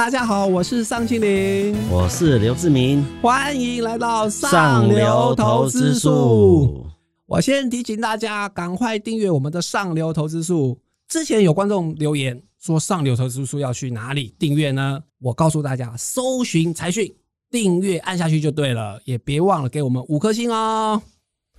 [0.00, 6.86] 大家好，我是尚青林，我是刘志明，欢迎来到上流投资术。
[7.26, 10.80] 我先提醒大家，赶快订阅我们的上流投资术。
[11.06, 15.04] 之前有观众留言说，上流投资术要去哪里订阅呢？
[15.18, 17.14] 我告诉大家，搜寻财讯，
[17.50, 21.02] 订阅按下去就对了，也别忘了给我们五颗星哦。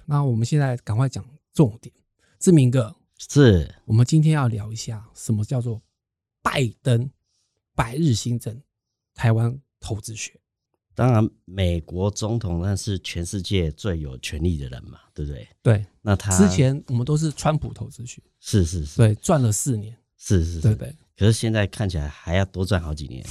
[0.07, 1.23] 那我们现在赶快讲
[1.53, 1.93] 重点，
[2.39, 5.79] 志明哥，是我们今天要聊一下什么叫做
[6.41, 7.07] 拜登
[7.81, 8.61] 百日新增
[9.15, 10.39] 台湾投资学。
[10.93, 15.47] 当然，美国总统那是全世界最有权力的人嘛，对不对？
[15.63, 20.95] 对，那他之前我们都是川普投资学，是是是，对，赚了四年，是是，对不对？
[21.17, 23.25] 可是现在看起来还要多赚好几年，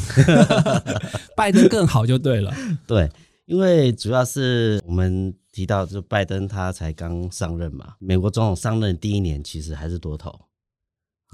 [1.36, 2.52] 拜登更好就对了。
[2.88, 3.08] 对，
[3.44, 10.30] 因为主要是我们提到，就拜登他才刚上任嘛，美国总统上任第一年其实还是多头。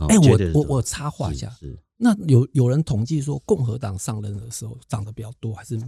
[0.09, 5.79] 哎，我我我插话一下，是那有有人统计说，共和党上任的时候涨得比较多，还是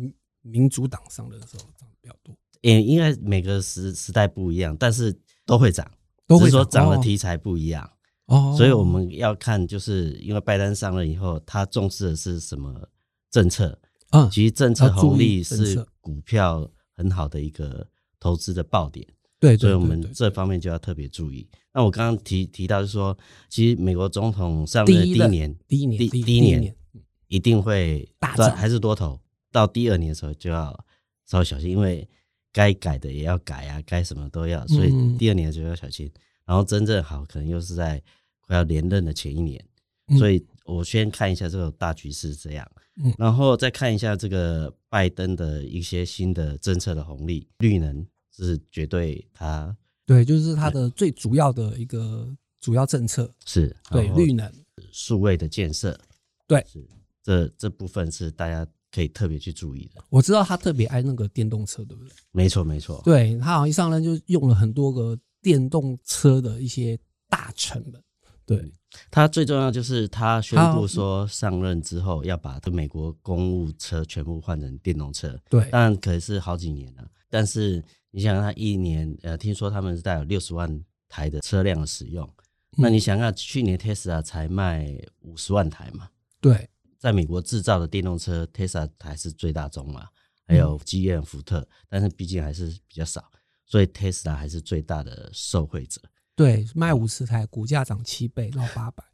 [0.42, 2.34] 民主党上任的时候涨得比较多？
[2.62, 5.88] 也应该每个时时代不一样，但是都会涨，
[6.26, 7.88] 都会说涨的题材不一样
[8.26, 8.54] 哦。
[8.56, 12.88] 所以我们要看，就是因为拜登上任以后，他重视的是什么
[13.30, 13.78] 政策？
[14.10, 17.86] 啊，其实政策红利是股票很好的一个
[18.18, 19.06] 投资的爆点。
[19.38, 21.48] 对，所以我们这方面就要特别注意。
[21.78, 23.16] 那我刚刚提提到，就是说，
[23.48, 26.76] 其实美国总统上任第一年，第一年第一年年
[27.28, 29.20] 一定会大涨对还是多头。
[29.52, 30.76] 到第二年的时候就要
[31.24, 32.08] 稍微小心，因为
[32.52, 36.10] 该改的也要改啊，该什么都要，所以嗯第二年就要小心。
[36.44, 38.02] 然后真正好，可能又是在
[38.40, 39.64] 快要连任的前一年。
[40.08, 42.68] 嗯所以我先看一下这个大局势这样，
[43.00, 48.04] 嗯然后再看一下这个拜登的一些新的政策的红利，绿能
[48.34, 49.76] 是绝对他
[50.08, 52.26] 对，就是它的最主要的一个
[52.58, 54.50] 主要政策，是对，绿能，
[54.90, 56.00] 数位的建设，
[56.46, 56.64] 对。
[56.66, 56.82] 是
[57.22, 60.02] 这这部分是大家可以特别去注意的。
[60.08, 62.10] 我知道他特别爱那个电动车，对不对？
[62.32, 66.98] 没错，没错，对他好像一上任就用了很多个电动车的一些
[67.28, 68.02] 大成本，
[68.46, 68.72] 对，
[69.10, 82.28] 他最重要就是他宣好布说上任之后要把美国公务车全部换成电动车，对，当然可是好几年了，但是你想想，他一年呃，听说他们是带有六十万台的车辆的使用，
[82.76, 86.08] 那你想想，去年 Tesla 才卖五十万台嘛，
[86.40, 86.68] 对，
[86.98, 90.08] 在美国制造的电动车，Tesla 还是最大宗嘛，
[90.46, 93.30] 还有 GM、福特，但是毕竟还是比较少，
[93.66, 96.00] 所以 Tesla 还是最大的受惠者。
[96.34, 99.04] 对，卖五十台，股价涨七倍到八百，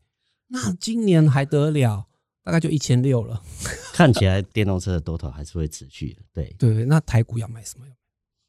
[0.46, 2.06] 那今年还得了？
[2.42, 3.42] 大概就一千六了。
[3.94, 6.22] 看起来电动车的多头还是会持续的。
[6.32, 7.86] 对，对，那台股要买什么？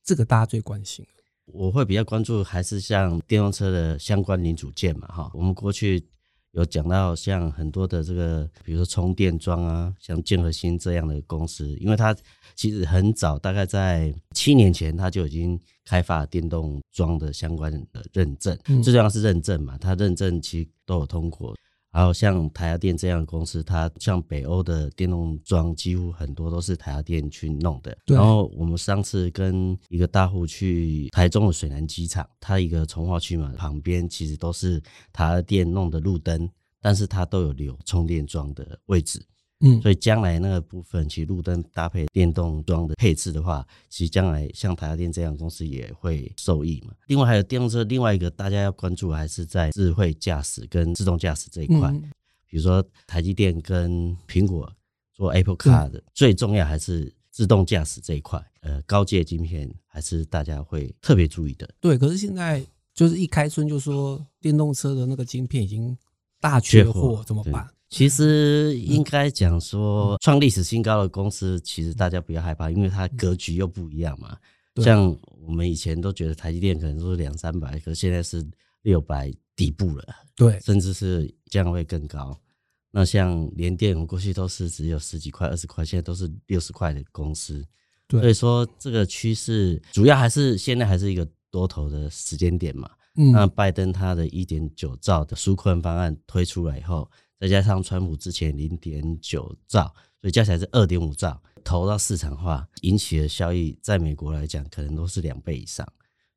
[0.06, 1.04] 这个大家最关心。
[1.48, 6.04] 我会比较关注还是像电动车的相关零组件嘛，哈，我们过去
[6.52, 12.16] 有讲到像很多的这个，比如说充电桩啊，像建和新这样的公司，因为它
[12.56, 21.56] 其实很早，大概在七年前，它就已经开发电动桩的相关的认证，嗯最重要是认证嘛，它认证其实都有通过。
[21.96, 27.98] 然后像台达电这样的公司，它像北欧的电动桩，几乎很多都是台达电去弄的。
[28.06, 34.78] 然后我们上次跟一个大户去台中的水南机场，它一个从化区嘛，旁边其实都是
[35.14, 36.50] 台达电弄的路灯，
[36.82, 39.26] 但是它都有留充电桩的位置。
[39.62, 46.94] 嗯，所以将来那个部分，其实路灯搭配电动装的配置的话，其实将来像台达电这样公司也会受益嘛。
[47.08, 51.90] 另外还有电动车，另外一个大家要关注还是在智慧驾驶跟自动驾驶这一块。
[51.90, 52.12] 嗯
[52.48, 54.72] 比如说台积电跟苹果
[55.12, 58.42] 做 Apple Car 的，最重要还是自动驾驶这一块。
[58.62, 61.70] 呃，高阶晶片还是大家会特别注意的。
[61.82, 61.98] 对。
[61.98, 65.98] 可是现在就是一开春就说电动车的那个晶片已经
[66.40, 67.68] 大缺缺货，怎么办？
[67.96, 74.36] 其实应该讲说，创历史新高的公司，其实大家不要害怕，因为它格局又不一样嘛。
[74.84, 75.18] 像
[75.48, 78.46] 我们以前都觉得台积电可能都是两三百，可是现在是
[78.82, 80.04] 六百底部了，
[80.36, 82.38] 对，甚至是将会更高。
[82.92, 87.66] 那像联电，我们过去都是只有十几块、二十块，现在都是六十块的公司。
[88.10, 92.90] 对所以说这个趋势主要还是现在还是一个多头的时间点嘛。
[93.18, 97.10] 嗯，那拜登他的一点九兆的纾困方案推出来以后，
[97.46, 105.88] 再加上川普之前零点九兆，所以加起来是二点五兆，投到市场化引起的效益，在美国来讲可能都是两倍以上。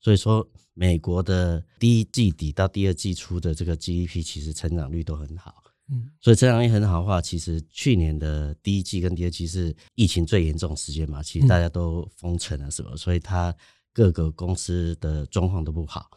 [0.01, 5.65] 所以说，美国的第一季底到第二季初的这个 GDP 其实成长率都很好。
[5.91, 13.57] 嗯，所以成长率很好的话，其实去年的第一季跟第二季是疫情最严重的时间嘛，其实大家都封城啊什么，所以它
[13.95, 16.11] 各个公司的状况都不好。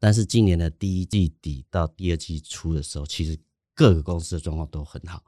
[0.00, 3.38] 但是今年的第一季底到第二季初的时候，其实
[3.82, 5.20] 各个公司的状况都很好，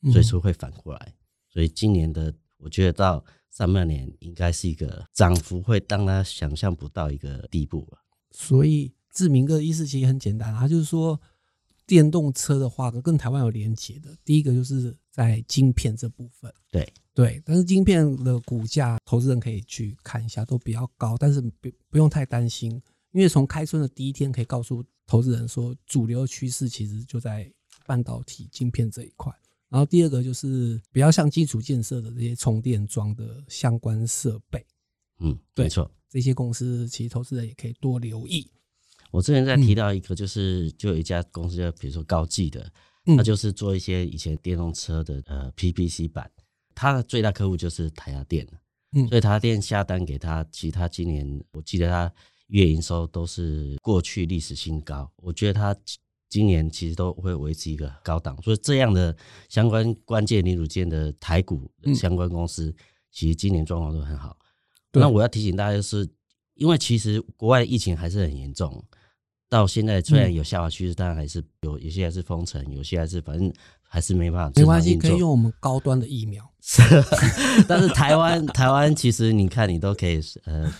[0.00, 1.14] 嗯所以说会反过来。
[1.50, 7.98] 所以今年的我觉得到上半年应该是一个涨幅会让他想象不到一个地步了。
[8.30, 11.20] 所以志明哥的意思其实很简单，他就是说
[11.86, 16.50] 电动车的话跟台湾有连接的，第一个就是在晶片这部分。
[16.70, 22.72] 对对，但是晶片的股价，投资人可以去看一下，都比较高，但是不不用太担心，
[23.12, 27.52] 因为从开春的第一天可以告诉投资人说，主流趋势其实就在
[27.88, 29.32] 半导体晶片这一块。
[29.70, 34.62] 然后第二个就是比较像基础建设的这些充电桩的相关设备，
[35.20, 35.90] 嗯，对没错。
[36.10, 38.50] 这些公司其实投资人也可以多留意。
[39.10, 42.70] 我之前在提到一个，就是就有一家公司叫比如说高技的，
[43.06, 46.30] 嗯它就是做一些以前电动车的呃 PPC 板，
[46.74, 48.46] 它的最大客户就是台达电
[48.92, 52.10] 嗯所以台达电下单给他，其实他今年我记得他
[52.46, 55.76] 月营收都是过去历史新高，我觉得他
[56.28, 59.16] 今年其实都会维持一个高档，所以这样的
[59.48, 62.74] 相关关键零组件的台股嗯相关公司，
[63.10, 64.36] 其实今年状况都很好。
[64.92, 66.08] 那我要提醒大家，就是
[66.54, 68.84] 因为其实国外疫情还是很严重，
[69.48, 73.52] 到现在虽嗯然有下滑趋势，但还是有有些还是封城，有些还是反正
[73.82, 74.52] 还是没办法。
[74.60, 76.50] 没关系，可以用我们高端的疫苗。
[77.66, 80.70] 但是台湾台湾其实你看你都可以呃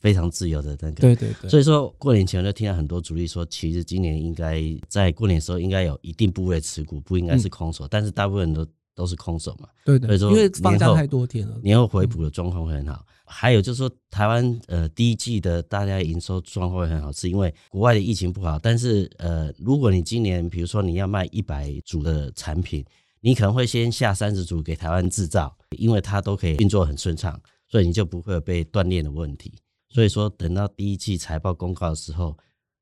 [0.00, 1.00] 非常自由的那个。
[1.00, 9.68] 对对对，所以说过年前我就听到很多主力说，其实今年应该在过年的时候应该有一定部位持股，不应该是空手，但是大部分都都是空手嘛。
[9.84, 11.56] 对对，所以说因为放假太多天了。
[11.62, 13.06] 年后回补的状况会很好。
[13.32, 18.58] 还有就是说，台湾呃第一季的大家营收状况会很好，是因为国外的疫情不好。
[18.58, 22.84] 但是呃，如果你今年比如说你要卖一百组的产品，
[23.20, 29.52] 你可能会先下三十组给台湾制造，因为它都可以运作很顺畅，所以你就不会有被断链的问题。
[29.90, 32.36] 所以说，等到第一季财报公告的时候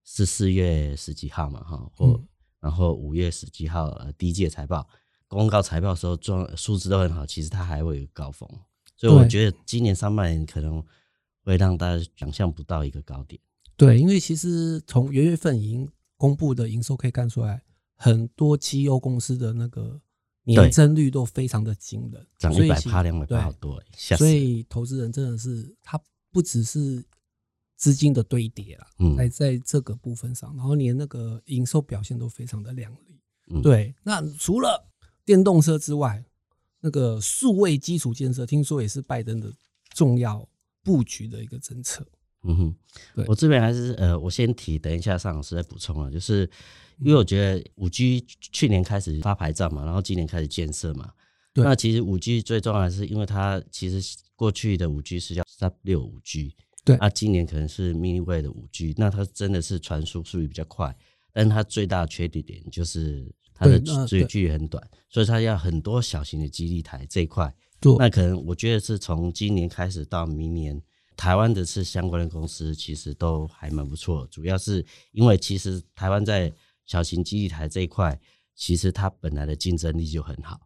[0.04, 2.28] 是四月十几号嘛，哈，或、嗯
[2.60, 4.84] 然后五月十几号呃第一季的财报
[5.28, 8.48] 公告财报的时候，状数字都很好，其实它还会有一个高峰。
[8.96, 10.84] 所以我对觉得今年上半年可能
[11.44, 13.40] 会让大家想象不到一个高点。
[13.76, 17.62] 对，因为其实从元月份已经公布的营收可以看出来，
[17.94, 20.00] 很多绩优公司的那个
[20.42, 24.26] 年增率都非常的惊人，涨一百趴、两百趴，好多所！
[24.26, 25.96] 以投资人真的是，他
[26.38, 27.04] 不只是
[27.74, 33.20] 资金的堆叠啦，嗯在在这个部分上，然后连那个营收表现都非常的亮丽。
[33.50, 34.88] 嗯对，那除了
[35.24, 36.24] 电动车之外，
[36.80, 39.52] 那个数位基础建设，听说也是拜登的
[39.90, 40.48] 重要
[40.84, 42.06] 布局的一个政策。
[42.44, 46.08] 嗯哼，我这边还是呃，我先提，等一下尚老师再补充啊。
[46.08, 46.48] 就是
[47.00, 51.12] 因为我觉得五 G 去年开始发牌照嘛，然后今年开始建设嘛。
[51.62, 51.64] 对。
[51.64, 56.96] 那其实五 G 最重要的是，因为它其实过去的五 G 是叫 Sub 六五 G，对。
[56.96, 60.96] 啊，今年可能是 Mini Wave 的五 G，那它真的是传输速率比较快，
[61.32, 67.52] 但它最大的缺点点就是它的距距离很短，所以它要很多小型的基地台这一块。
[67.80, 70.82] 做那可能我觉得是从今年开始到明年，
[71.16, 76.52] 台湾的是相关的公司其实都还蛮不错，主要是因为其实台湾在
[76.86, 78.18] 小型基地台这一块，
[78.56, 80.58] 其实它本来的竞争力就很好，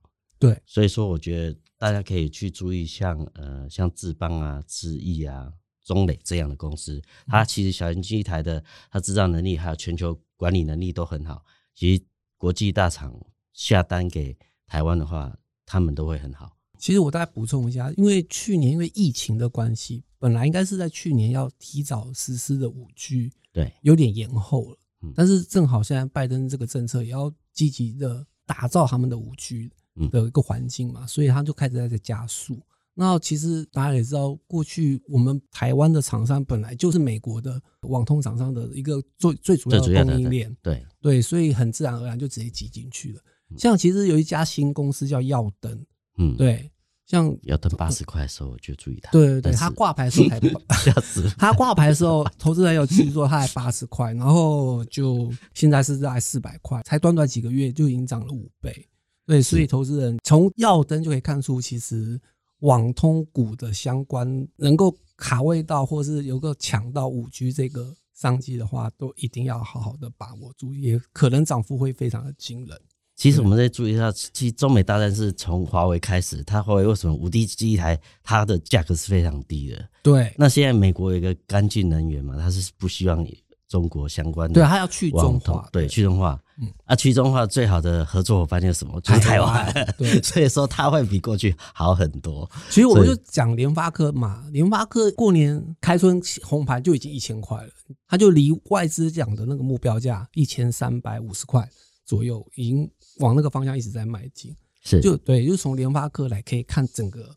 [0.43, 5.53] 对，所以说我觉得大家可以去注意像呃像智邦啊、智毅啊、
[5.85, 11.45] 中磊这样的公司，它其实小型基地台的它制造能力还有全球管理能力都很好，
[11.77, 12.03] 其实
[12.37, 13.15] 国际大厂
[13.53, 14.37] 下单给
[14.67, 16.57] 台湾的话，他们都会很好。
[16.77, 25.13] 其实我大概补充一下，因为去年因为疫情的关系，本来应该是在去年要提早实施的五 G，对，有点延后了嗯。
[25.15, 29.71] 但是正好现在拜登这个政策也要积极的打造他们的五 G 嗯
[30.11, 32.59] 的一个环境嘛，所以他就开始在这加速。
[32.95, 37.59] 那其实大家也知道，过去我们台湾的厂商本来就是美国的
[37.89, 43.21] 网通厂商的一个最最主要的供应链，对，对，所以很自然而然就直接挤进去了。
[43.57, 45.87] 像其实有一家新公司叫耀登，
[46.19, 46.71] 嗯，，对，
[47.07, 49.11] 像要等八十块的时候我就注意它。
[49.11, 50.39] 对对对，它挂牌的时候才
[50.85, 51.27] 吓死。
[51.39, 58.87] 它挂牌的时候，投资人有记住说它才八十块，然后就现在是在四百块，才短短几个月就已经涨了五倍。
[59.33, 62.21] 对，所以投资人从耀灯就可以看出，其实
[62.61, 72.79] 网通股的相关能够卡位到，或是有个抢到五 G 这个商机的话，都一定要好好的把握住，也可能涨幅会非常的惊人。
[73.15, 79.89] 其实我们再注意一下，其实中美大战是从华为开始，它华为为什么五 D 机台它的价格是非常低的？
[80.03, 83.25] 对，那现在美国有一个干净能源嘛，它是不希望
[83.69, 89.01] 中国相关的对，它要去中化，对去中化，嗯啊去中化最好的合作伙伴就是什么？
[89.01, 92.49] 就是台湾，对 所以说它会比过去好很多。
[92.71, 97.71] 其实我们就讲联发科嘛，联发科过年开春红盘就已经一千块了，
[98.07, 101.69] 它就离外资讲的那个目标价一千三百五十块
[102.05, 102.89] 左右，已经
[103.19, 104.55] 往那个方向一直在迈进。
[104.85, 107.29] 是就对，就从联发科来可以看整个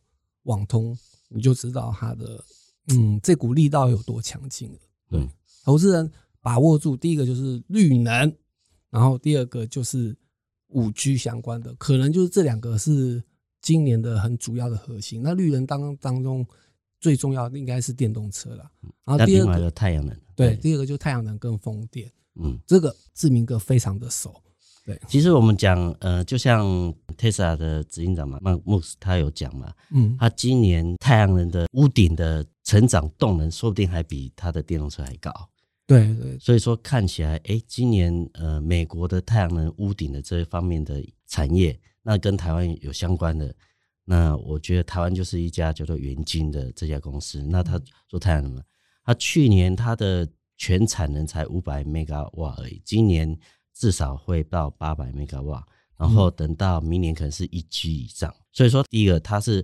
[0.43, 0.97] 网通，
[1.29, 2.43] 你就知道它的
[2.89, 4.79] 嗯这股力道有多强劲了。
[5.09, 5.29] 对，嗯
[5.63, 8.31] 投资人把握住，第一个就是绿能，
[8.91, 10.15] 然后第二个就是
[10.69, 13.23] 五 G 相关的，可能就是这两个是
[13.61, 15.21] 今年的很主要的核心。
[15.21, 16.45] 那绿能当当中
[16.99, 18.71] 最重要的应该是电动车了，
[19.03, 24.33] 然后第二个个太阳能，对，，第二个就是太阳能跟风电，嗯，这个志明哥非常的熟。
[24.85, 24.99] 对。
[25.07, 26.65] 其实我们讲，呃，就像
[27.17, 35.31] Tesla 的执行长嘛，曼穆斯他有讲嘛，嗯，他今年太阳能的屋顶的成长动能，说不定还比他的电动车还高。
[35.87, 43.53] 对对所以说看起来，哎，今年呃，美国的太阳能屋顶的这一方面的产业，那跟台湾有相关的，
[44.03, 47.43] 那我觉得台湾就是一家叫做元晶的这家公司。
[47.43, 48.63] 那他做太阳能嘛，
[49.03, 50.27] 他去年它的
[50.57, 53.37] 全产能才五百 mega 瓦而已，今年
[53.73, 55.63] 至少会到八百 mega 瓦，
[55.97, 58.33] 然后等到明年可能是一 G 以上。
[58.51, 59.63] 所以说，第一个它是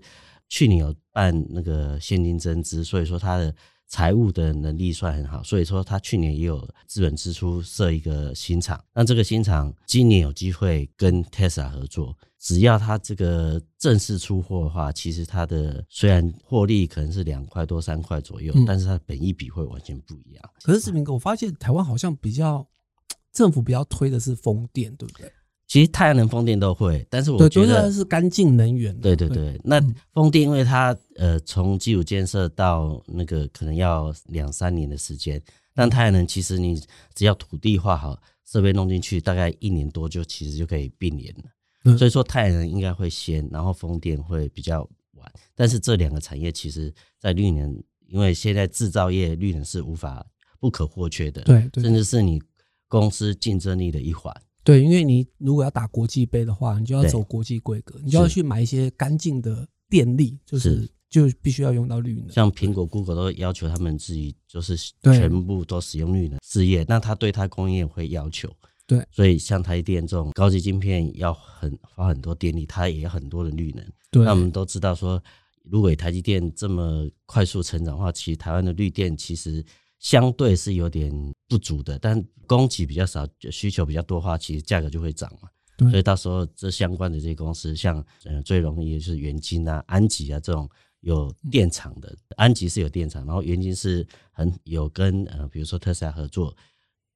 [0.50, 3.56] 去年有办那个现金增资，所以说它的
[3.92, 8.82] 财务的能力算很好，所以说他去年也有资本支出设一个新厂。
[8.94, 20.52] 那这个新厂今年有机会跟 Tesla 合作，只要他这个正式出货的话，其实它的虽然获利可能是两块多三块左右，嗯但是它的本益比会完全不一样。
[20.64, 22.66] 可是志明哥，我发现台湾好像比较
[23.34, 25.30] 政府比较推的是风电，对不对？
[25.72, 29.04] 其实太阳能、风电都会，但是我对，觉得是是干净能源的。
[29.04, 35.42] 对对对，那嗯风电因为它呃从基础建设到那个可能要两三年的时间，
[35.74, 36.78] 但太阳能其实你
[37.16, 41.44] 只要土地画好，设备弄进去，大概一年多就其实就可以并联了。
[41.86, 44.82] 嗯所以说太阳能应该会先，然后风电会比较
[45.14, 45.32] 晚。
[45.56, 50.28] 但是这两个产业其实在绿能，因为现在制造业绿能是无法
[50.60, 52.42] 不可或缺的，对对甚至是你
[52.90, 54.36] 公司竞争力的一环。
[54.64, 62.30] 对，因为你如果要打国际杯的话，你就要走国际规格，你就要去买一些干净的电力，就是是就必须要用到绿能。
[62.32, 68.50] 像苹果、Google 都要求他们自己就是全部都使用绿能事业，那他对他供应链会要求。
[68.88, 73.86] 对，所以像台积电这种高级晶片要很花很多电力，它也有很多的绿能。
[74.10, 75.22] 对，那我们都知道说，
[75.64, 79.64] 如果台积电这么快速成长的话，其实台湾的绿电其实
[80.02, 81.10] 相对是有点
[81.48, 85.48] 不足的，但供给比较少，需求比较多的话，其实价格就会涨嘛。
[85.78, 96.54] 对所以到时候这相关的这些公司，像呃最容易就是元晶啊、安吉啊这种有电厂的，安吉是有电厂，然后元晶是很有跟呃比如说特斯拉合作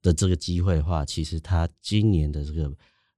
[0.01, 2.73] 的这个机会的话，其实它今年的这个。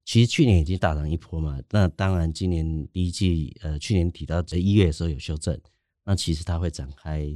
[0.09, 5.59] 其实去年已经大涨一波嘛，那当然今年第一季，呃，去年提到在一月的时候有修正，
[6.05, 7.29] 那其实它会展开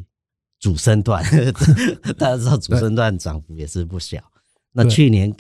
[0.62, 1.22] 主升段，
[2.18, 4.24] 大家知道主升段涨幅也是不小。
[4.72, 5.36] 那去年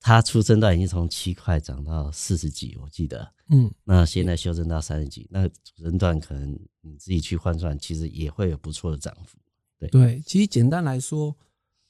[0.00, 3.26] 它出生段已经从七块涨到四十几，我记得。
[3.50, 9.38] 嗯，那现在修正到三十几，那主升段可能你自己去换算，其实也会有不错的涨幅。
[9.78, 11.34] 对对，其实简单来说，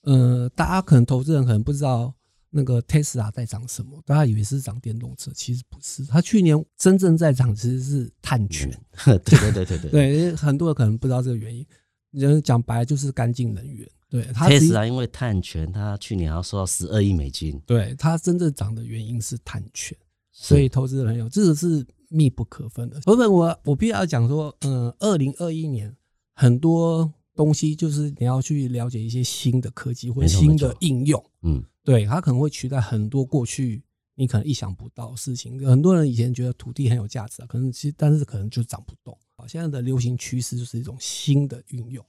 [0.02, 2.14] 呃，大家可能投资人可能不知道
[2.50, 8.70] 那个 Tesla 在涨什么，大家以为是涨电动车，其实不是，它去年真正在涨其实是碳权。
[9.04, 9.90] 对对对对对。
[9.90, 11.66] 对，很多人可能不知道这个原因，
[12.10, 13.88] 人讲白了就是干净能源。
[14.10, 19.96] 对，它实际 Tesla 因为碳权，它去年还要收到十二亿美金，对它真正涨的原因是碳权，
[20.32, 22.98] 所以投资人朋友这个是密不可分的。
[23.06, 25.94] 原本我我必须要讲说，嗯，二零二一年
[26.34, 33.82] 很多东西就是你要去了解一些新的科技或者新的应用，嗯，对它可能会取代很多过去
[34.14, 35.62] 你可能意想不到的事情。
[35.68, 39.27] 很多人以前觉得土地很有价值啊，可能其实但是可能就涨不动啊。
[39.46, 42.04] 现在的流行趋势就是一种新的运用。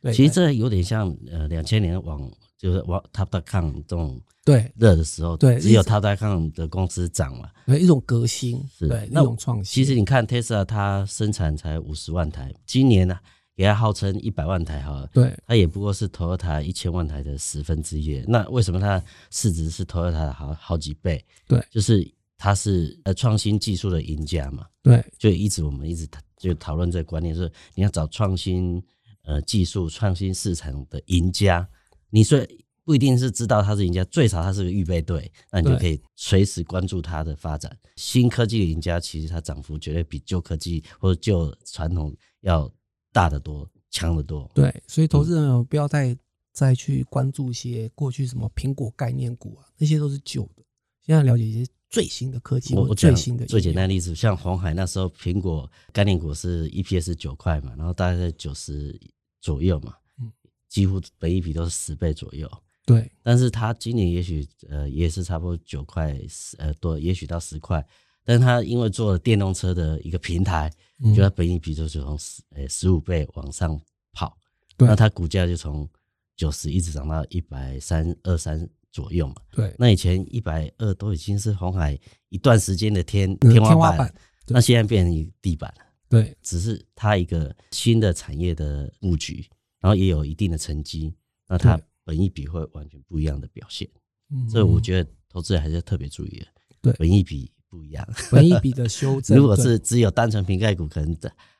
[0.00, 7.50] 对，其实这有点像呃两千年往就是往 Top.com 这种对热的时候，对只有一直 Top.com 的公司涨嘛。
[7.66, 9.64] 对一种革新，是对一那种创新。
[9.64, 13.18] 其实你看 Tesla 它生产才五十万台，今年呢、
[13.56, 18.22] 给它号称一百万台好了，对它也不过是 Toyota 一千万台的十分之一。
[18.28, 21.24] 那为什么它市值是 Toyota 的好好几倍？
[21.48, 22.06] 对就是
[22.36, 24.66] 它是呃创新技术的赢家嘛。
[24.82, 28.82] 对就一直我们一直讨就讨论这个观念，是你要找创新
[29.22, 31.68] 呃技术、创新市场的赢家，
[32.10, 32.46] 你虽
[32.84, 37.76] 不一定是知道他是赢家，最少他是个预备队，那你就可以随时关注他的发展。
[37.96, 42.70] 新科技的赢家，其实它涨幅绝对比旧科技或者旧传统要
[43.12, 44.48] 大得多、强得多。
[44.54, 46.16] 对，所以投资人不要再
[46.52, 50.62] 再去关注一些过去什么苹果概念股啊，那些都是旧的。
[51.02, 58.98] 现在了解一些最新的科技或我最新的最简单的例子，像红海那时候，苹果概念股是 EPS 九块嘛，然后大概在九十
[59.40, 60.30] 左右嘛，嗯。
[60.68, 62.50] 几乎本一比都是十倍左右。
[62.84, 63.10] 对。
[63.22, 67.86] 但是它今年也许呃也是差不多九块十呃多，也许到十块。
[68.24, 70.70] 但是它因为做了电动车的一个平台，
[71.02, 71.14] 嗯。
[71.14, 73.80] 就它本一比就是从十呃十五倍往上
[74.12, 74.36] 跑，
[74.76, 74.88] 对。
[74.88, 75.88] 那它股价就从
[76.36, 79.34] 九十一直涨到一百三二三左右嘛。
[79.50, 81.98] 对，那以前一百二都已经是红海
[82.30, 84.14] 一段时间的天嗯天花板，
[84.48, 85.84] 那现在变成地板了。
[86.08, 89.44] 对，只是它一个新的产业的布局，
[89.80, 91.12] 然后也有一定的成绩，
[91.46, 93.86] 那它本一比会完全不一样的表现。
[94.30, 96.46] 嗯所以我觉得投资人还是要特别注意的。
[96.80, 98.08] 对本一比不一样。
[98.30, 101.14] 本一笔的修正， 如果是只有单纯瓶盖股，可能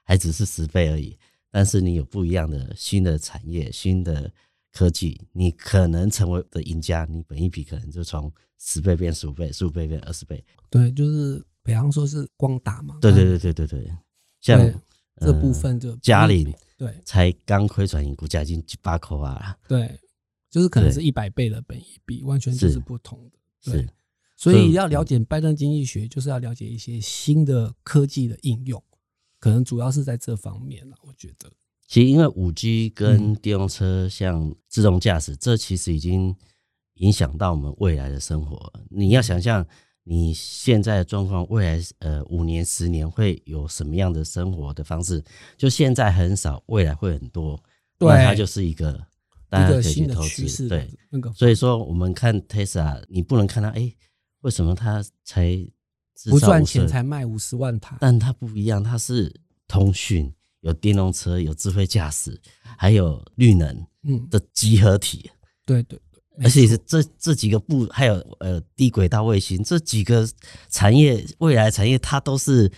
[0.05, 1.19] 还只是十倍而已。
[1.51, 4.31] 但是你有不一样的新的产业、新的
[4.77, 7.07] 科技，你可能成为的赢家。
[7.09, 10.45] 你本一比可能就从十倍变十五倍，十五倍变二十倍。
[10.69, 13.97] 对，就是比方说是光打嘛，对对对对对对，
[14.43, 14.75] 像对
[15.21, 19.99] 这部呃分就嘉陵对才刚亏转盈，股价已经八口啊，对，
[20.51, 23.39] 就是可能是一百倍的本一比，完全就是是不同的。
[23.73, 23.89] 对是，
[24.37, 28.83] 所以要了解拜登经济学，就是要了解一些新的科技的应用，
[29.41, 30.95] 可能主要是在这方面了。
[31.01, 31.51] 我觉得，
[31.87, 36.35] 其实因为五 G 跟嗯电动车，像自动驾驶，这其实已经
[36.95, 38.73] 影响到我们未来的生活。
[38.91, 39.65] 你要想象
[40.03, 45.23] 你现在的状况，未来呃五年、十年会有什么样的生活的方式？
[45.57, 47.61] 就现在很少，未来会很多。
[47.99, 48.93] 对那它就是一个
[49.49, 50.69] 大一家可以去投资。
[50.69, 53.91] 对，，那个所以说我们看 Tesla，你不能看它，哎，
[54.43, 55.57] 为什么它才
[56.15, 59.35] 至不赚钱才卖五十万台，但它不一样，它是
[59.67, 60.33] 通讯，
[60.67, 62.39] 有电动车，有智慧驾驶，
[62.77, 65.31] 还有绿能嗯，的集合体，
[65.65, 70.29] 对对对，而且是错这这几个部，还有呃低轨道卫星这几个
[70.69, 72.71] 产业，未来产业它都是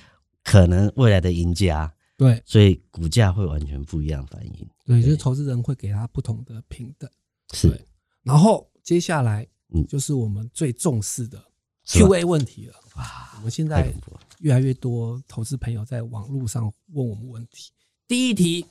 [0.44, 4.68] 可能未来的赢家，对所以股价会完全不一样反应。
[4.84, 7.10] 对，就是投资人会给他不同的平等。
[7.54, 7.68] 是
[8.22, 11.42] 然后接下来嗯就是我们最重视的
[11.86, 12.74] Q&A 问题了。
[12.96, 13.90] 哇，我们现在
[14.40, 17.72] 越来越多投资朋友在网络上问我们问题。
[18.06, 18.64] 第一题，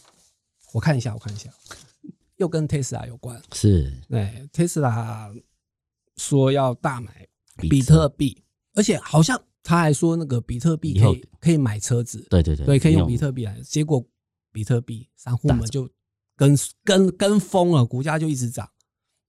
[0.74, 1.52] 我看一下，我看一下，
[2.38, 3.42] 又跟 Tesla 有关。
[3.54, 5.44] 是对，Tesla
[6.18, 7.28] 说要大买
[7.58, 13.60] 比比特币，而且好像他还说那个比特币可以可以买车子，对对对，对，可以用比特币来。
[13.62, 14.04] 结果
[14.52, 15.90] 比特币散户们就
[16.36, 18.68] 跟跟跟风了，股价就一直涨。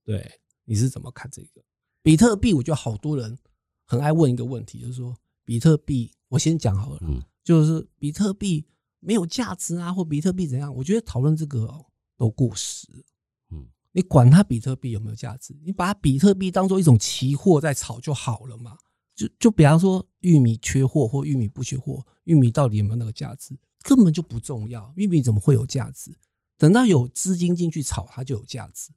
[0.03, 1.61] 对，你是怎么看这个
[2.01, 2.53] 比特币？
[2.53, 3.37] 我觉得好多人
[3.85, 8.65] 很爱问一个问题，就是说比特币，我先讲好了，嗯就是比特币
[8.99, 10.73] 没有价值啊，或比特币怎样？
[10.73, 12.87] 我觉得讨论这个、哦、都过时。
[13.51, 15.57] 嗯，你管它比特币有没有价值？
[15.63, 18.77] 你把它比特币当做一种期货在炒就好了嘛。
[19.15, 24.93] 就就比方说玉米缺货或玉米不缺货，玉米到底有没有那个价值，根本就不重要。
[24.95, 26.15] 玉米怎么会有价值？
[26.57, 28.91] 等到有资金进去炒，它就有价值。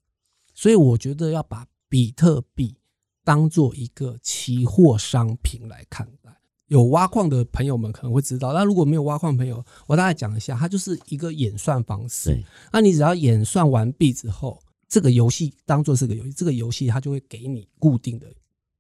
[0.53, 2.77] 所以我觉得要把比特币
[3.25, 6.31] 当做一个期货商品来看待。
[6.73, 12.31] 有挖矿的朋友们可能会知道，那如果没有挖矿的朋友，我大概讲一下，它就是一个演算方式。
[12.31, 14.59] 对，那你只要演算完毕之后，
[14.89, 18.27] 这个游戏当做是个游戏，这个游戏它就会给你固定的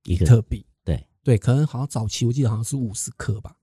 [0.03, 0.65] 比一个特币。
[0.83, 3.55] 对对，可能好像早期我记得好像是五十颗吧，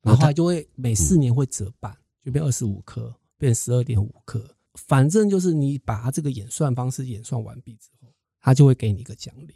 [0.00, 4.42] 然后它就会每四年会折半，就变二十五颗，变十二点五颗。
[4.76, 8.08] 反正就是你把它这个演算方式演算完毕之后，
[8.40, 9.54] 它就会给你一个奖励。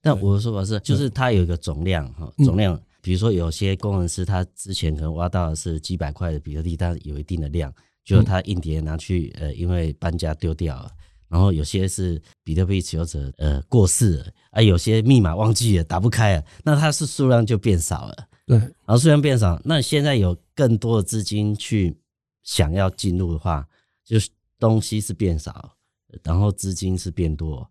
[0.00, 7.72] 但我的说法是，就是它有一个总量哈，嗯总量，比如说有些工程师他之前可能挖到的是几百块的比特币，但有一定的量，
[8.04, 10.90] 就嗯他硬碟拿去呃，因为搬家丢掉了。
[11.28, 18.26] 然后有些是比特币持有者呃过世了，啊，有些密码忘记了打不开了，那它是数量就变少了。
[18.46, 21.96] 对，然后数量变少，那现在有更多的资金去
[22.42, 23.64] 想要进入的话，
[24.04, 25.76] 就是东西是变少，
[26.24, 27.70] 然后资金是变多，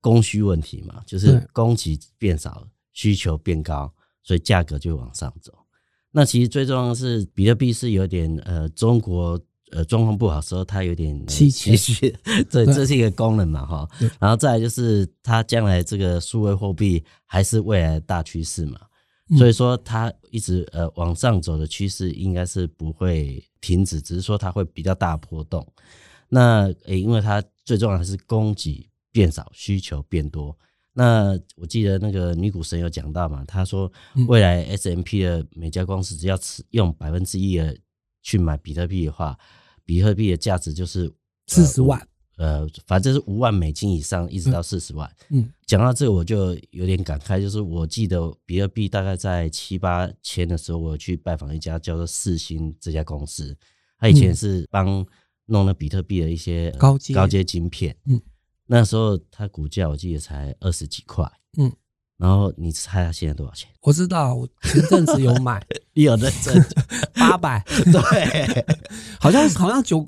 [0.00, 3.94] 供需问题嘛，就是供给变少，需求变高，
[4.26, 5.52] 所以价格就往上走。
[6.10, 12.10] 那其实最重要的是，比特币是有点呃，中国呃状况不好的时候，它有点呃稀缺
[12.50, 13.88] 对，这是一个功能嘛哈。
[14.18, 18.80] 然后再来就是它将来这个数位货币还是未来的大趋势嘛。
[19.28, 25.64] 嗯所以说它一直呃往上走的趋势应该是不会停止，只是说它会比较大波动。
[26.28, 30.56] 那诶、因为它最重要的是供给变少，需求变多。
[30.98, 34.26] 那我记得那个女股神有讲到嘛，她说嗯。
[34.26, 37.76] 未来 S M P 的每家公司只要持用百分之一的
[38.22, 39.38] 去买比特币的话，
[39.84, 41.12] 比特币的价值就是
[41.46, 42.00] 四十万。
[42.38, 45.10] 呃，反正是五万美金以上，一直到四十万。
[45.30, 53.56] 嗯，讲到这个，我就有点感慨，就是我记得比特币大概在七八千的时候，我去拜访一家叫做四星这家公司，
[53.98, 55.06] 他以前是帮
[55.46, 57.14] 弄了比特币的一些呃高阶。
[57.14, 58.20] 高阶晶片，嗯，
[58.66, 61.24] 那时候它股价我记得才二十几块，
[61.58, 61.72] 嗯，
[62.16, 63.68] 然后你猜它现在多少钱？
[63.82, 66.64] 我知道，我前阵子有买 你有认真？
[67.14, 68.66] 八百，对，
[69.18, 70.04] 好像好像九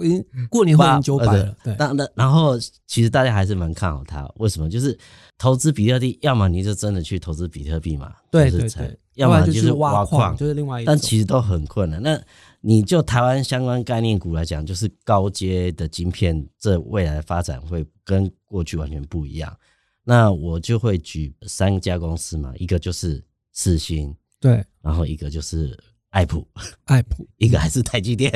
[0.48, 4.68] 过年后已经九百了，对，那那然后其实大家还是蛮看好它，为什么？
[4.68, 4.96] 就是
[5.36, 10.92] 投资比特币，要么你就真的去投资比特币嘛，对对对，要么就是挖矿，就是另外一种。
[10.92, 12.00] 但其实都很困难。
[12.02, 12.20] 那
[12.60, 19.56] 你就台湾相关概念股来讲，就是高阶的晶片，这未来的发展会跟过去完全不一样。
[20.04, 25.78] 那我就会举三家公司嘛，一个就是四星，对，然后一个就是
[26.10, 26.46] 爱普，
[26.86, 28.32] 爱普， 一个还是台积电，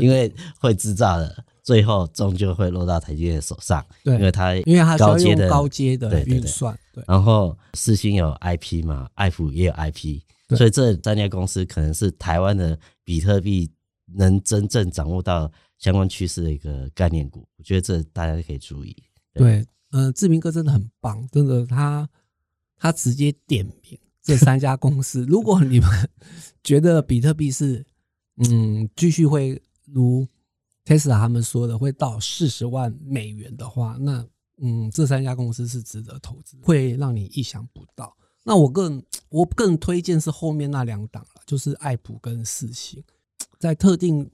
[0.00, 4.14] 因为会制造的，最后终究会落到台积电手上，对。
[4.14, 6.38] 因为它因为它高阶的高阶的对对对。
[6.38, 7.04] 运算，对。
[7.06, 10.20] 然后四星有 IP 嘛，爱普也有 IP，
[10.56, 13.70] 所以这三家公司可能是台湾的比特币
[14.06, 18.96] 能真正掌握到相关趋势的一个概念股，我觉得这大家可以注意。
[19.32, 22.08] 对，嗯，志明哥真的很棒，真的他
[22.76, 25.24] 他直接点名这三家公司。
[25.24, 25.88] 如果你们
[26.62, 27.84] 觉得比特币是
[28.36, 30.26] 嗯继续会如
[30.84, 34.24] Tesla 他们说的会到四十万美元的话，那
[34.58, 38.16] 嗯这三家公司是值得投资，会让你意想不到。
[38.44, 43.02] 那我更我更推荐是后面那两档了，就是爱普跟四星，
[43.58, 44.30] 在特定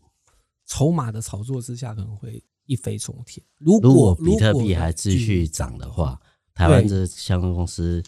[0.66, 3.44] 筹码的炒作之下，可能会一飞冲天。
[3.58, 6.20] 如如果果比特币还继续涨的话，
[6.54, 8.02] 台湾这相关公司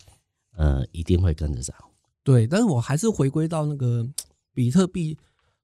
[0.57, 1.77] 呃一定会跟着涨。
[2.23, 4.07] 对，但是我还是回归到那个
[4.53, 5.17] 比特币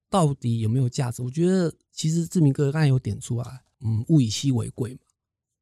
[0.09, 1.21] 到底有没有价值？
[1.21, 4.99] 我觉得其实志明哥刚才有点出来，嗯，物以稀为贵嘛。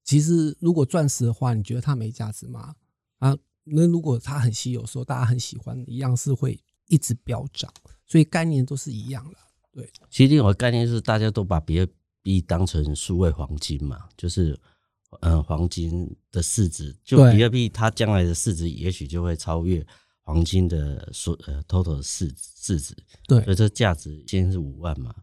[0.03, 2.75] 其实如果钻石的话，你觉得它没价值吗？
[3.17, 7.73] 啊，那如果它很稀有的时候，大家很喜欢，一样是会一直飙涨，
[8.05, 9.37] 所以概念都是一样的。
[9.71, 14.57] 对，其实我的概念就是大家都把比特币当成数位黄金嘛，就是
[15.21, 19.85] 呃黄金的市值，就比特币它将来的市值也许就会超越
[20.21, 22.95] 黄金的所呃 total 的市市值，
[23.27, 25.13] 对所以这价值现在是五万嘛，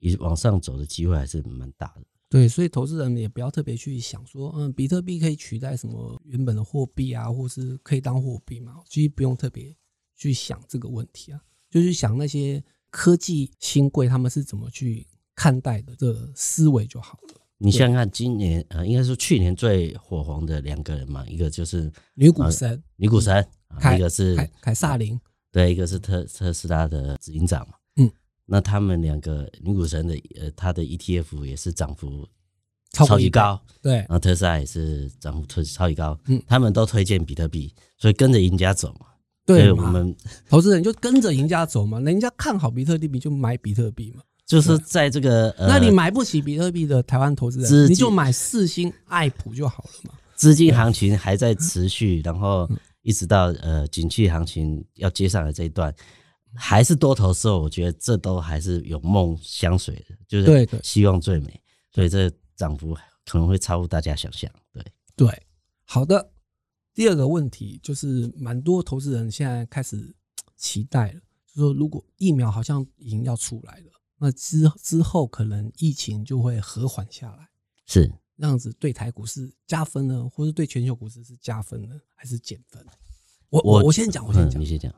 [0.00, 2.02] 以往上走的机会还是蛮大的。
[2.30, 8.76] 对，所以投资人也不要特别去想说，嗯，比特币可以取代什么原本的货币啊，或是可以当货币嘛？
[8.88, 9.76] 其实不用特别
[10.14, 17.34] 去想这个问题啊，就去想那些科技新贵他们是怎么去看待的这个思维就好了。
[17.58, 23.44] 你想想看，今年呃，应该是去年最火红的两个人嘛，一个就是女股神女股神，
[23.92, 27.74] 一个是凯凯撒琳，对，一个是特特斯拉的执行长嘛。
[28.50, 32.28] 嗯，那他们两个女股神的呃，它的 ETF 也是涨幅
[32.92, 36.18] 超级高，对然后特斯拉也是涨幅特超级高。
[36.26, 39.06] 嗯他们都推荐比特币，所以跟着赢家走嘛。
[39.46, 40.14] 对我们
[40.48, 44.22] 投资人就跟着赢家走嘛，人家看好比特币就买比特币嘛。
[44.46, 50.14] 就是在这个呃，那你买不起比特币的台湾投资人，你就买四星爱普就好了嘛。
[50.34, 55.94] 资金行情还在持续，然后嗯一直到呃景气行情要接上来这一段，
[56.54, 61.60] 还是多头的时候，我觉得这都还是有梦相随的，就是希望最美，
[61.92, 64.50] 所以这涨幅可能会超乎大家想象。
[64.72, 64.84] 对，
[65.16, 65.42] 对，
[65.84, 66.32] 好的。
[66.92, 70.14] 第二个问题就是，蛮多投资人现在开始
[70.56, 77.48] 期待了，就说如果疫苗好像已经要出来了，那之之后可能疫情就会和缓下来，
[77.86, 82.84] 是这样子对台股是加分呢，或是对全球股市是加分呢，还是减分？
[83.50, 84.92] 我我我我先讲，我先嗯，讲你，先讲。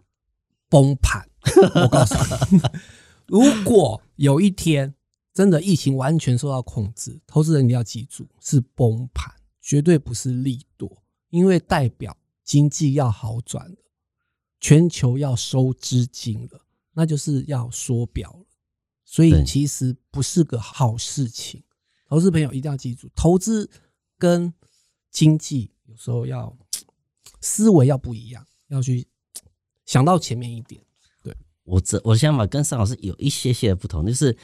[0.73, 1.29] 崩盘。
[1.75, 2.15] 我告诉
[2.51, 2.63] 你，
[3.29, 4.95] 如果有一天
[5.35, 13.77] 真的疫情完全受到控制，投资人你要记住是崩盘，绝对不是利多，因为代表经济要好转了，
[14.61, 18.47] 全球要收资金了，那就是要缩表了。
[19.05, 21.63] 所以其实不是个好事情，
[22.09, 23.69] 投资朋友一定要记住，投资
[24.17, 24.55] 跟
[25.11, 26.57] 经济有时候要
[27.43, 29.07] 思维要不一样，要去
[29.87, 30.81] 想到前面一点。
[31.23, 34.37] 对我这我的想法跟尚老师有一些些的不同，就是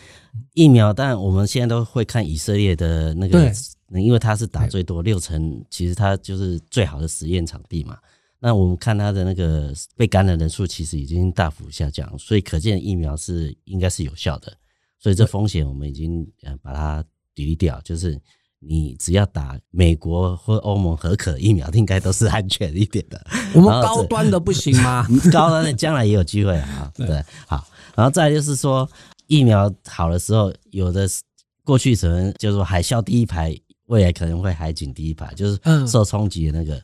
[0.54, 3.50] 疫苗，当然我们现在都会看以色列的那个
[3.90, 7.98] 对，因为它是打最多六成，其实它就是最好的实验场地嘛。
[8.40, 14.56] 那我们看它的那个被感染人数其实已经大幅下降，所以可见疫苗是应该是有效的。
[15.00, 18.20] 所以这风险我们已经呃把它抵离掉，就是
[18.60, 23.24] 你只要打美国或欧盟合可疫苗，应该都是安全一点的。
[23.54, 25.06] 我们高端的不行吗？
[25.32, 28.88] 高端的将来也有机会啊， 对对，好，然后再来就是说
[29.26, 31.22] 疫苗好的时候，有的是
[31.64, 36.82] 过去可能就是说海啸第一排，未来可能会海景第一排，就是嗯受冲击的那个。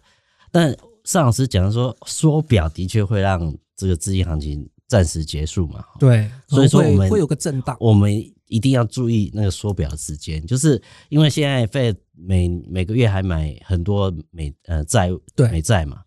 [0.52, 7.76] 但尚老师讲说，缩表的确会让这个资金行情暂时结束嘛，对，所以说我们会有个震荡。
[7.80, 8.12] 我们
[8.54, 15.50] 一定要注意那个缩表的时间，就是因为现在费每每个月还买很多美呃债对。
[15.50, 16.02] 美债嘛，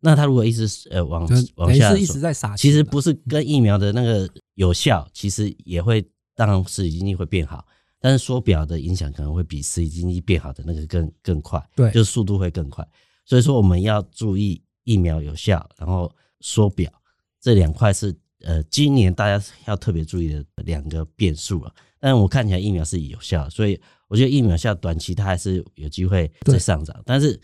[0.00, 7.64] 那他如果一直呃往往下一直在撒其实不是跟疫苗的那个有效，其实也会让实体经济会变好，
[8.00, 11.88] 但是缩表的影响可能会比实体经济变好的那个更更快，对。
[11.92, 12.84] 就是速度会更快。
[13.24, 16.92] 所以说我们要注意疫苗有效，然后缩表。
[17.40, 21.72] 这两块是呃今年大家要特别注意的两个变数了。
[22.02, 27.40] 但我看起来疫苗是有效，所以我觉得疫苗效短期它还是有机会再上涨，但是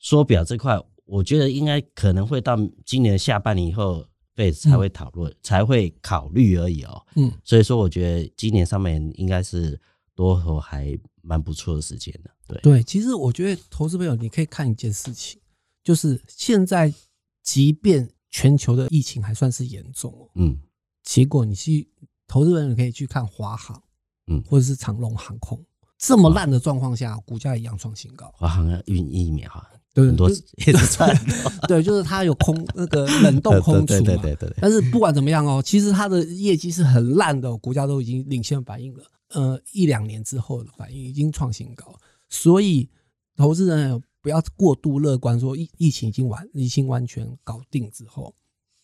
[0.00, 7.06] 缩表这块，我觉得应该可能会到今年下半年以后，对才会讨论，才会考虑而已哦。
[7.14, 9.80] 嗯，所以说，我觉得今年上面应该是
[10.14, 12.30] 多头还蛮不错的时间的。
[12.46, 15.40] 对，对，其实我觉得投资朋友你可以看一件事情，
[15.82, 16.92] 就是现在
[17.42, 20.58] 即便全球的疫情还算是严重哦，嗯
[21.02, 21.88] 结果你去
[22.26, 23.80] 投资人你可以去看华航，
[24.26, 25.58] 嗯或者是长龙航空，
[25.98, 28.30] 这么烂的状况下，股价一样创新高。
[28.34, 30.36] 华航运疫苗啊，对，很多就
[30.66, 31.16] 也是赚
[31.68, 34.22] 对，就是它有空 那个冷冻空储对对嘛。
[34.22, 39.04] 对对对，但是不管怎么样哦，其实它的业绩是很烂的哦，股价都已经领先反应了。
[39.30, 41.92] 呃，一两年之后的反应已经创新高，
[42.28, 42.88] 所以
[43.36, 48.32] 投资人不要过度乐观，说疫疫情已经完，疫情完全搞定之后，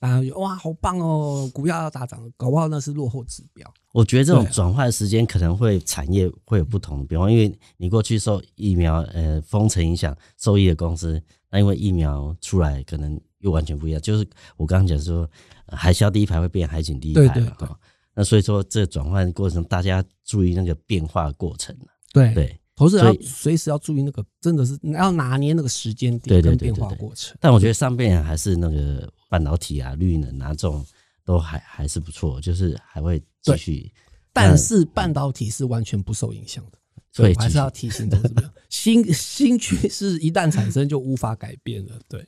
[0.02, 3.72] 大家就哇好棒哦，股票要大涨，搞不好那是落后指标。
[3.92, 14.00] 我觉得这种转换时间可能会产业会有不同的变化，因为你过去受疫苗呃封城影响受益的公司，那因为疫苗出来可能又完全不一样。
[14.00, 15.30] 就是我刚刚讲说，
[15.66, 17.78] 呃海啸第一排会变海景第一排嘛，对对对哈
[18.12, 21.76] 那所以说这转换过程大家注意那个变化过程
[22.12, 22.58] 对，对。
[22.74, 27.36] 投资人要随时要注意那个，真的是你要拿捏那个时间点跟变化过程。
[27.40, 30.84] 但我觉得上边还是那个半导体啊、绿能啊这种
[31.24, 33.92] 都还还是不错，就是还会继续。
[34.32, 36.78] 但是半导体是完全不受影响的，
[37.12, 41.92] 所以还是要提醒投资朋友， 新新趋势一旦产生就无法改变了。
[42.08, 42.26] 对，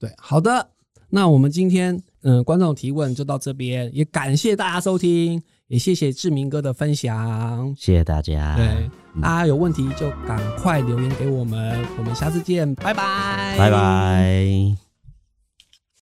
[0.00, 0.70] 对，好的，
[1.08, 5.40] 那我们今天嗯、呃观众提问就到这边，也感谢大家收听，
[5.72, 7.74] 也谢谢志明哥的分享。
[7.78, 8.54] 谢谢大家。
[8.56, 8.66] 对，
[9.14, 14.91] 嗯大家有问题就赶快留言给我们，我们下次见，拜拜，拜拜。